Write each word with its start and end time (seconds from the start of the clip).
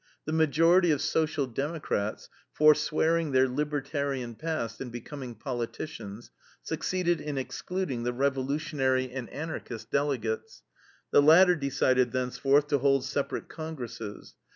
The 0.25 0.33
majority 0.33 0.89
of 0.89 0.99
Social 0.99 1.45
Democrats, 1.45 2.27
forswearing 2.53 3.33
their 3.33 3.47
libertarian 3.47 4.33
past 4.33 4.81
and 4.81 4.91
becoming 4.91 5.35
politicians, 5.35 6.31
succeeded 6.63 7.21
in 7.21 7.37
excluding 7.37 8.01
the 8.01 8.11
revolutionary 8.11 9.11
and 9.11 9.29
Anarchist 9.29 9.91
delegates. 9.91 10.63
The 11.11 11.21
latter 11.21 11.55
decided 11.55 12.13
thenceforth 12.13 12.65
to 12.69 12.79
hold 12.79 13.05
separate 13.05 13.47
congresses. 13.47 14.33